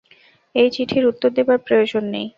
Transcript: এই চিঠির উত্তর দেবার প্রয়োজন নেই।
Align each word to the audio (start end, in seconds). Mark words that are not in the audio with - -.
এই 0.55 0.69
চিঠির 0.75 1.03
উত্তর 1.05 1.29
দেবার 1.37 1.57
প্রয়োজন 1.67 2.03
নেই। 2.13 2.27